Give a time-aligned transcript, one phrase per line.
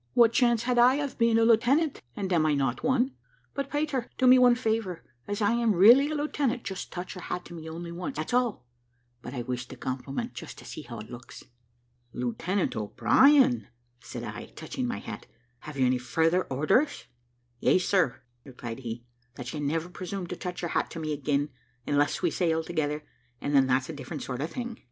[0.15, 3.11] "What chance had I of being a lieutenant, and am I not one?
[3.53, 7.21] But, Peter, do me one favour; as I am really a lieutenant, just touch your
[7.21, 8.65] hat to me only once, that's all:
[9.21, 11.43] but I wish the compliment, just to see how it looks."
[12.13, 13.67] "Lieutenant O'Brien,"
[13.99, 15.27] said I, touching my hat,
[15.59, 17.03] "have you any further orders?"
[17.59, 19.05] "Yes, sir," replied he,
[19.35, 21.49] "that you never presume to touch your hat to me again,
[21.85, 23.03] unless we sail together,
[23.39, 24.79] and then that's a different sort of thing."